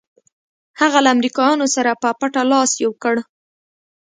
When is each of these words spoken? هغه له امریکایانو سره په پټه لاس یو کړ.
هغه 0.81 0.99
له 1.03 1.09
امریکایانو 1.15 1.65
سره 1.75 1.91
په 2.01 2.09
پټه 2.19 2.43
لاس 2.51 2.71
یو 2.83 2.91
کړ. 3.03 3.15